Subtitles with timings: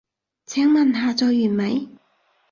[0.47, 1.87] 請問下載完未？